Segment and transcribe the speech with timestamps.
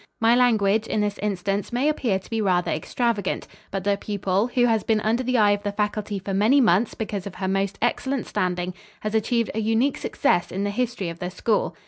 [0.19, 4.65] My language, in this instance, may appear to be rather extravagant, but the pupil, who
[4.65, 7.77] has been under the eye of the faculty for many months because of her most
[7.83, 11.75] excellent standing, has achieved a unique success in the history of the school.